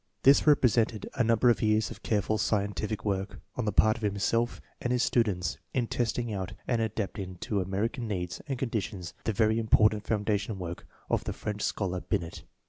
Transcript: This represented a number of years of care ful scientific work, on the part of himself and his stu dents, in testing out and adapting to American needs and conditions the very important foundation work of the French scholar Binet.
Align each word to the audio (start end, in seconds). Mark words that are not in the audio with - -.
This 0.23 0.47
represented 0.47 1.07
a 1.13 1.23
number 1.23 1.51
of 1.51 1.61
years 1.61 1.91
of 1.91 2.01
care 2.01 2.23
ful 2.23 2.39
scientific 2.39 3.05
work, 3.05 3.39
on 3.55 3.65
the 3.65 3.71
part 3.71 3.97
of 3.97 4.01
himself 4.01 4.59
and 4.81 4.91
his 4.91 5.03
stu 5.03 5.21
dents, 5.21 5.59
in 5.75 5.85
testing 5.85 6.33
out 6.33 6.53
and 6.67 6.81
adapting 6.81 7.35
to 7.41 7.61
American 7.61 8.07
needs 8.07 8.41
and 8.47 8.57
conditions 8.57 9.13
the 9.25 9.31
very 9.33 9.59
important 9.59 10.07
foundation 10.07 10.57
work 10.57 10.87
of 11.07 11.25
the 11.25 11.33
French 11.33 11.61
scholar 11.61 11.99
Binet. 12.01 12.41